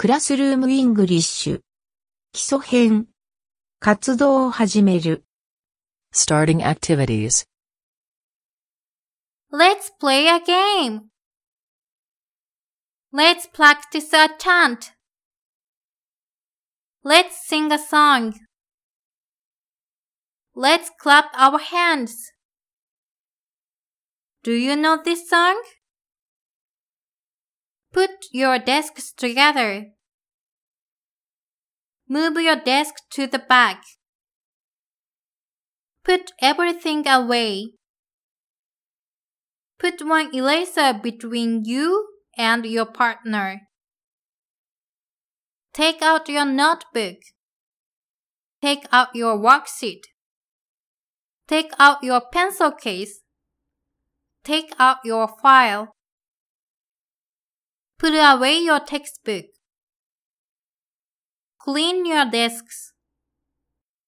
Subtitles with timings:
[0.00, 1.60] クラスルームイングリッシュ。
[2.32, 3.06] 基礎編。
[3.80, 5.26] 活動を始める。
[6.14, 7.46] Starting activities.
[9.52, 11.10] Let's play a game.
[13.12, 14.94] Let's practice a chant.
[17.04, 18.32] Let's sing a song.
[20.56, 22.32] Let's clap our hands.
[24.42, 25.56] Do you know this song?
[27.92, 29.92] Put your desks together.
[32.12, 33.84] Move your desk to the back.
[36.04, 37.74] Put everything away.
[39.78, 43.60] Put one eraser between you and your partner.
[45.72, 47.18] Take out your notebook.
[48.60, 50.02] Take out your worksheet.
[51.46, 53.20] Take out your pencil case.
[54.42, 55.94] Take out your file.
[58.00, 59.44] Put away your textbook.
[61.60, 62.92] Clean your desks.